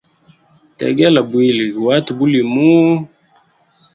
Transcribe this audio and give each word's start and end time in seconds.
Tegela 0.77 1.19
bwili 1.29 1.65
guhate 1.77 2.11
bulimuhu. 2.17 2.91